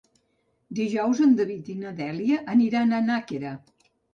Dijous 0.79 1.21
en 1.27 1.35
David 1.41 1.69
i 1.75 1.77
na 1.83 1.93
Dèlia 2.01 2.41
aniran 2.57 2.97
a 2.97 3.05
Nàquera. 3.13 3.57